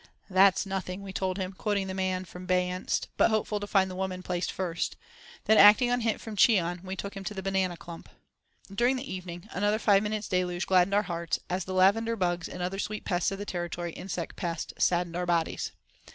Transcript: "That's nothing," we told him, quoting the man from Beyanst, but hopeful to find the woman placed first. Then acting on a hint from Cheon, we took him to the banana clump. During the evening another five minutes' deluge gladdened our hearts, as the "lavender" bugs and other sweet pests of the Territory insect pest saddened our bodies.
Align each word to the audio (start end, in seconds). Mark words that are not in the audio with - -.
"That's 0.31 0.65
nothing," 0.65 1.03
we 1.03 1.13
told 1.13 1.37
him, 1.37 1.53
quoting 1.53 1.85
the 1.85 1.93
man 1.93 2.25
from 2.25 2.47
Beyanst, 2.47 3.09
but 3.17 3.29
hopeful 3.29 3.59
to 3.59 3.67
find 3.67 3.87
the 3.91 3.95
woman 3.95 4.23
placed 4.23 4.51
first. 4.51 4.95
Then 5.45 5.59
acting 5.59 5.91
on 5.91 5.99
a 5.99 6.01
hint 6.01 6.19
from 6.19 6.35
Cheon, 6.35 6.83
we 6.83 6.95
took 6.95 7.15
him 7.15 7.23
to 7.25 7.35
the 7.35 7.43
banana 7.43 7.77
clump. 7.77 8.09
During 8.73 8.95
the 8.95 9.13
evening 9.13 9.47
another 9.51 9.77
five 9.77 10.01
minutes' 10.01 10.27
deluge 10.27 10.65
gladdened 10.65 10.95
our 10.95 11.03
hearts, 11.03 11.37
as 11.51 11.65
the 11.65 11.75
"lavender" 11.75 12.15
bugs 12.15 12.49
and 12.49 12.63
other 12.63 12.79
sweet 12.79 13.05
pests 13.05 13.29
of 13.29 13.37
the 13.37 13.45
Territory 13.45 13.91
insect 13.91 14.35
pest 14.35 14.73
saddened 14.79 15.15
our 15.15 15.27
bodies. 15.27 15.71